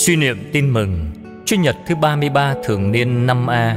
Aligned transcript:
Suy 0.00 0.16
niệm 0.16 0.50
tin 0.52 0.70
mừng 0.70 1.10
Chủ 1.44 1.56
nhật 1.56 1.76
thứ 1.86 1.94
33 1.94 2.54
thường 2.64 2.92
niên 2.92 3.26
năm 3.26 3.46
A 3.46 3.76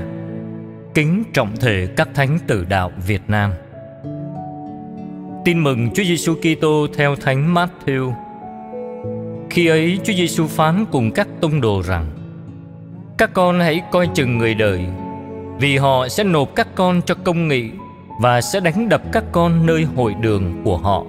Kính 0.93 1.23
trọng 1.33 1.55
thể 1.57 1.87
các 1.95 2.09
thánh 2.13 2.39
tử 2.47 2.65
đạo 2.69 2.91
Việt 3.07 3.21
Nam 3.27 3.51
Tin 5.45 5.63
mừng 5.63 5.89
Chúa 5.93 6.03
Giêsu 6.03 6.35
Kitô 6.35 6.87
theo 6.97 7.15
Thánh 7.15 7.53
Matthew. 7.53 8.13
Khi 9.49 9.67
ấy 9.67 9.99
Chúa 10.03 10.13
Giêsu 10.13 10.47
phán 10.47 10.85
cùng 10.91 11.11
các 11.11 11.27
tông 11.41 11.61
đồ 11.61 11.81
rằng: 11.81 12.05
Các 13.17 13.33
con 13.33 13.59
hãy 13.59 13.81
coi 13.91 14.07
chừng 14.13 14.37
người 14.37 14.53
đời, 14.53 14.85
vì 15.59 15.77
họ 15.77 16.07
sẽ 16.07 16.23
nộp 16.23 16.55
các 16.55 16.67
con 16.75 17.01
cho 17.05 17.15
công 17.15 17.47
nghị 17.47 17.69
và 18.21 18.41
sẽ 18.41 18.59
đánh 18.59 18.89
đập 18.89 19.01
các 19.11 19.23
con 19.31 19.65
nơi 19.65 19.83
hội 19.95 20.13
đường 20.21 20.61
của 20.63 20.77
họ. 20.77 21.03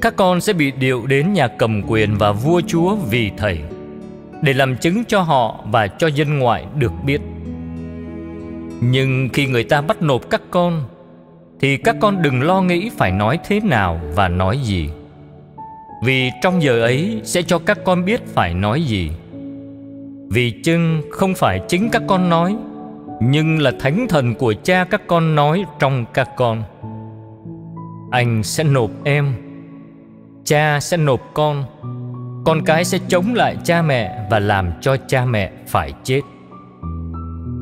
Các 0.00 0.16
con 0.16 0.40
sẽ 0.40 0.52
bị 0.52 0.70
điệu 0.70 1.06
đến 1.06 1.32
nhà 1.32 1.48
cầm 1.48 1.82
quyền 1.88 2.18
và 2.18 2.32
vua 2.32 2.60
chúa 2.66 2.94
vì 2.94 3.30
thầy 3.36 3.58
để 4.42 4.52
làm 4.52 4.76
chứng 4.76 5.04
cho 5.08 5.20
họ 5.20 5.64
và 5.66 5.86
cho 5.86 6.06
dân 6.06 6.38
ngoại 6.38 6.66
được 6.74 6.92
biết. 7.04 7.20
Nhưng 8.80 9.28
khi 9.32 9.46
người 9.46 9.64
ta 9.64 9.80
bắt 9.80 10.02
nộp 10.02 10.30
các 10.30 10.42
con 10.50 10.84
thì 11.60 11.76
các 11.76 11.96
con 12.00 12.22
đừng 12.22 12.42
lo 12.42 12.62
nghĩ 12.62 12.90
phải 12.96 13.12
nói 13.12 13.38
thế 13.48 13.60
nào 13.60 14.00
và 14.14 14.28
nói 14.28 14.58
gì. 14.58 14.90
Vì 16.04 16.30
trong 16.42 16.62
giờ 16.62 16.80
ấy 16.80 17.20
sẽ 17.24 17.42
cho 17.42 17.58
các 17.58 17.78
con 17.84 18.04
biết 18.04 18.26
phải 18.26 18.54
nói 18.54 18.82
gì. 18.82 19.10
Vì 20.30 20.50
chưng 20.64 21.02
không 21.10 21.34
phải 21.34 21.60
chính 21.68 21.88
các 21.90 22.02
con 22.08 22.30
nói, 22.30 22.56
nhưng 23.20 23.58
là 23.58 23.72
thánh 23.80 24.06
thần 24.08 24.34
của 24.34 24.54
cha 24.62 24.84
các 24.84 25.02
con 25.06 25.34
nói 25.34 25.64
trong 25.78 26.04
các 26.14 26.28
con. 26.36 26.62
Anh 28.10 28.42
sẽ 28.42 28.64
nộp 28.64 28.90
em, 29.04 29.34
cha 30.44 30.80
sẽ 30.80 30.96
nộp 30.96 31.20
con, 31.34 31.64
con 32.44 32.64
cái 32.64 32.84
sẽ 32.84 32.98
chống 33.08 33.34
lại 33.34 33.56
cha 33.64 33.82
mẹ 33.82 34.26
và 34.30 34.38
làm 34.38 34.70
cho 34.80 34.96
cha 34.96 35.24
mẹ 35.24 35.52
phải 35.66 35.92
chết. 36.04 36.20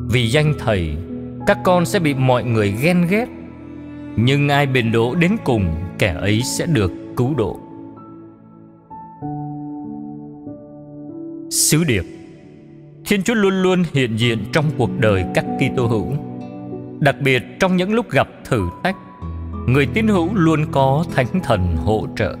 Vì 0.09 0.27
danh 0.27 0.53
thầy, 0.59 0.97
các 1.47 1.57
con 1.63 1.85
sẽ 1.85 1.99
bị 1.99 2.13
mọi 2.13 2.43
người 2.43 2.73
ghen 2.81 3.07
ghét 3.09 3.25
nhưng 4.15 4.49
ai 4.49 4.65
bền 4.65 4.91
đỗ 4.91 5.15
đến 5.15 5.37
cùng 5.43 5.75
kẻ 5.99 6.15
ấy 6.19 6.41
sẽ 6.41 6.65
được 6.65 6.91
cứu 7.17 7.35
độ. 7.35 7.59
Sứ 11.49 11.83
điệp. 11.83 12.03
Thiên 13.05 13.23
chúa 13.23 13.33
luôn 13.33 13.61
luôn 13.61 13.83
hiện 13.93 14.15
diện 14.17 14.45
trong 14.53 14.65
cuộc 14.77 14.89
đời 14.99 15.25
các 15.33 15.45
kitô 15.59 15.87
hữu 15.87 16.13
đặc 16.99 17.15
biệt 17.21 17.43
trong 17.59 17.77
những 17.77 17.93
lúc 17.93 18.09
gặp 18.09 18.27
thử 18.45 18.69
thách 18.83 18.95
người 19.67 19.85
tín 19.85 20.07
hữu 20.07 20.29
luôn 20.33 20.65
có 20.71 21.05
thánh 21.15 21.39
thần 21.43 21.77
hỗ 21.77 22.07
trợ. 22.15 22.35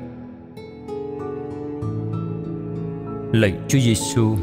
Lạy 3.31 3.53
chúa 3.67 3.79
giêsu 3.79 4.35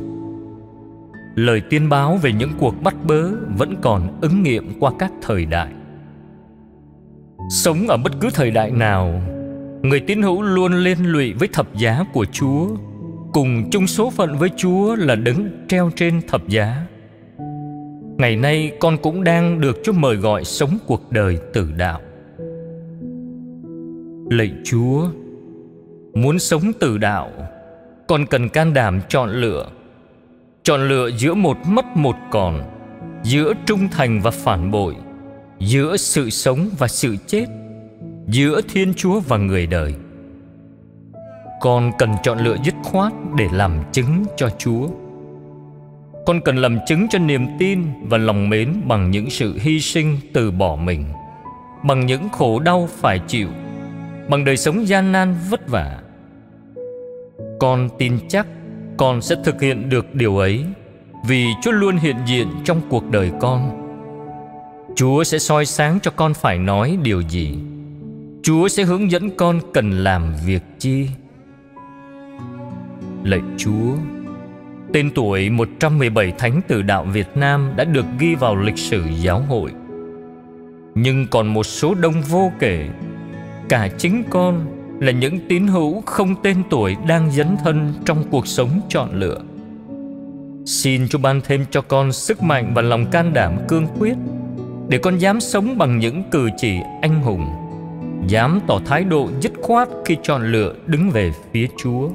lời 1.34 1.60
tiên 1.70 1.88
báo 1.88 2.16
về 2.16 2.32
những 2.32 2.50
cuộc 2.58 2.82
bắt 2.82 2.96
bớ 3.06 3.28
vẫn 3.58 3.74
còn 3.82 4.20
ứng 4.20 4.42
nghiệm 4.42 4.80
qua 4.80 4.92
các 4.98 5.12
thời 5.22 5.44
đại. 5.44 5.72
Sống 7.50 7.88
ở 7.88 7.96
bất 7.96 8.12
cứ 8.20 8.28
thời 8.34 8.50
đại 8.50 8.70
nào, 8.70 9.22
Người 9.82 10.00
tín 10.00 10.22
hữu 10.22 10.42
luôn 10.42 10.72
liên 10.72 10.98
lụy 11.02 11.32
với 11.32 11.48
thập 11.52 11.74
giá 11.74 12.04
của 12.12 12.24
Chúa, 12.24 12.68
Cùng 13.32 13.70
chung 13.70 13.86
số 13.86 14.10
phận 14.10 14.38
với 14.38 14.50
Chúa 14.56 14.96
là 14.96 15.14
đứng 15.14 15.48
treo 15.68 15.90
trên 15.96 16.20
thập 16.28 16.48
giá. 16.48 16.86
Ngày 18.18 18.36
nay, 18.36 18.72
con 18.80 18.98
cũng 19.02 19.24
đang 19.24 19.60
được 19.60 19.80
Chúa 19.84 19.92
mời 19.92 20.16
gọi 20.16 20.44
sống 20.44 20.78
cuộc 20.86 21.12
đời 21.12 21.38
tử 21.52 21.68
đạo. 21.76 22.00
Lạy 24.30 24.52
Chúa, 24.64 25.08
Muốn 26.14 26.38
sống 26.38 26.72
tử 26.80 26.98
đạo 26.98 27.30
con 28.08 28.26
cần 28.26 28.48
can 28.48 28.74
đảm 28.74 29.00
chọn 29.08 29.30
lựa. 29.30 29.66
Chọn 30.62 30.88
lựa 30.88 31.10
giữa 31.18 31.34
một 31.34 31.56
mất 31.66 31.84
một 31.94 32.16
còn, 32.30 32.62
Giữa 33.22 33.52
trung 33.66 33.88
thành 33.88 34.20
và 34.20 34.30
phản 34.30 34.70
bội, 34.70 34.96
giữa 35.58 35.96
sự 35.96 36.30
sống 36.30 36.68
và 36.78 36.88
sự 36.88 37.16
chết, 37.26 37.46
giữa 38.26 38.60
thiên 38.68 38.94
chúa 38.94 39.20
và 39.20 39.36
người 39.36 39.66
đời. 39.66 39.94
Con 41.60 41.92
cần 41.98 42.14
chọn 42.22 42.38
lựa 42.38 42.56
dứt 42.64 42.74
khoát 42.82 43.12
để 43.36 43.48
làm 43.52 43.72
chứng 43.92 44.24
cho 44.36 44.48
chúa. 44.58 44.88
Con 46.26 46.40
cần 46.40 46.56
làm 46.56 46.78
chứng 46.86 47.06
cho 47.10 47.18
niềm 47.18 47.46
tin 47.58 47.82
và 48.02 48.18
lòng 48.18 48.48
mến 48.48 48.82
bằng 48.86 49.10
những 49.10 49.30
sự 49.30 49.58
hy 49.60 49.80
sinh 49.80 50.18
từ 50.34 50.50
bỏ 50.50 50.76
mình, 50.76 51.04
bằng 51.82 52.06
những 52.06 52.28
khổ 52.28 52.60
đau 52.60 52.88
phải 52.92 53.18
chịu, 53.18 53.48
bằng 54.28 54.44
đời 54.44 54.56
sống 54.56 54.88
gian 54.88 55.12
nan 55.12 55.34
vất 55.50 55.68
vả 55.68 55.98
con 57.58 57.88
tin 57.98 58.18
chắc 58.28 58.46
con 58.96 59.22
sẽ 59.22 59.36
thực 59.44 59.60
hiện 59.60 59.88
được 59.88 60.14
điều 60.14 60.38
ấy, 60.38 60.64
vì 61.26 61.46
chúa 61.62 61.70
luôn 61.70 61.96
hiện 61.96 62.16
diện 62.26 62.48
trong 62.64 62.80
cuộc 62.88 63.10
đời 63.10 63.30
con. 63.40 63.84
Chúa 64.96 65.24
sẽ 65.24 65.38
soi 65.38 65.66
sáng 65.66 65.98
cho 66.02 66.10
con 66.10 66.34
phải 66.34 66.58
nói 66.58 66.98
điều 67.02 67.20
gì. 67.20 67.58
Chúa 68.42 68.68
sẽ 68.68 68.84
hướng 68.84 69.10
dẫn 69.10 69.30
con 69.36 69.60
cần 69.74 69.90
làm 69.90 70.34
việc 70.46 70.62
chi. 70.78 71.08
Lạy 73.24 73.40
Chúa, 73.56 73.94
Tên 74.92 75.10
tuổi 75.14 75.50
117 75.50 76.32
thánh 76.38 76.60
tử 76.68 76.82
đạo 76.82 77.04
Việt 77.04 77.28
Nam 77.34 77.72
đã 77.76 77.84
được 77.84 78.04
ghi 78.18 78.34
vào 78.34 78.56
lịch 78.56 78.78
sử 78.78 79.02
giáo 79.20 79.40
hội. 79.40 79.70
Nhưng 80.94 81.26
còn 81.30 81.46
một 81.46 81.64
số 81.64 81.94
đông 81.94 82.22
vô 82.22 82.52
kể, 82.58 82.88
Cả 83.68 83.88
chính 83.98 84.22
con 84.30 84.77
là 85.00 85.12
những 85.12 85.38
tín 85.48 85.66
hữu 85.66 86.02
không 86.06 86.34
tên 86.42 86.62
tuổi 86.70 86.96
đang 87.06 87.30
dấn 87.30 87.56
thân 87.64 87.94
trong 88.04 88.24
cuộc 88.30 88.46
sống 88.46 88.80
chọn 88.88 89.12
lựa. 89.12 89.40
Xin 90.66 91.08
Chúa 91.08 91.18
ban 91.18 91.40
thêm 91.44 91.64
cho 91.70 91.80
con 91.80 92.12
sức 92.12 92.42
mạnh 92.42 92.72
và 92.74 92.82
lòng 92.82 93.06
can 93.10 93.32
đảm 93.32 93.56
cương 93.68 93.86
quyết 93.98 94.14
để 94.88 94.98
con 94.98 95.18
dám 95.18 95.40
sống 95.40 95.78
bằng 95.78 95.98
những 95.98 96.22
cử 96.30 96.48
chỉ 96.56 96.76
anh 97.02 97.22
hùng, 97.22 97.46
dám 98.28 98.60
tỏ 98.66 98.80
thái 98.86 99.04
độ 99.04 99.28
dứt 99.40 99.52
khoát 99.62 99.88
khi 100.04 100.16
chọn 100.22 100.52
lựa 100.52 100.74
đứng 100.86 101.10
về 101.10 101.32
phía 101.52 101.66
chúa. 101.76 102.08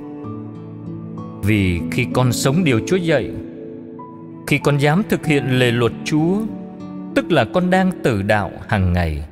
Vì 1.44 1.82
khi 1.92 2.06
con 2.14 2.32
sống 2.32 2.64
điều 2.64 2.80
chúa 2.88 2.96
dạy, 2.96 3.32
khi 4.48 4.58
con 4.58 4.78
dám 4.78 5.04
thực 5.10 5.26
hiện 5.26 5.60
lề 5.60 5.72
luật 5.72 5.92
chúa, 6.06 6.38
tức 7.16 7.32
là 7.32 7.46
con 7.54 7.70
đang 7.70 7.92
tử 8.04 8.22
đạo 8.22 8.52
hàng 8.68 8.94
ngày 8.94 9.24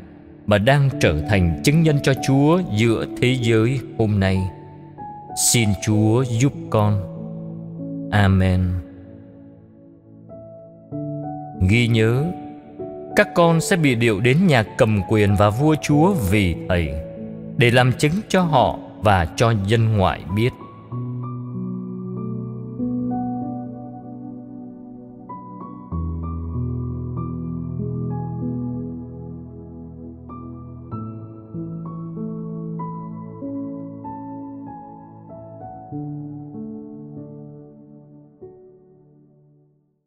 mà 0.52 0.58
đang 0.58 0.90
trở 1.00 1.22
thành 1.30 1.62
chứng 1.64 1.84
nhân 1.84 2.00
cho 2.04 2.14
chúa 2.28 2.62
giữa 2.78 3.06
thế 3.22 3.38
giới 3.42 3.80
hôm 3.98 4.20
nay. 4.20 4.38
Xin 5.52 5.70
chúa 5.82 6.24
giúp 6.24 6.54
con. 6.70 7.02
Amen. 8.12 8.62
Ghi 11.70 11.88
nhớ, 11.88 12.26
các 13.16 13.28
con 13.36 13.62
sẽ 13.62 13.76
bị 13.76 13.96
điệu 13.96 14.20
đến 14.20 14.38
nhà 14.48 14.64
cầm 14.78 15.02
quyền 15.10 15.36
và 15.36 15.50
vua 15.50 15.76
chúa 15.82 16.14
vì 16.14 16.56
thầy, 16.70 16.90
để 17.58 17.72
làm 17.72 17.94
chứng 17.94 18.14
cho 18.28 18.42
họ 18.42 18.80
và 19.02 19.28
cho 19.36 19.54
dân 19.68 19.98
ngoại 19.98 20.20
biết. 20.36 20.50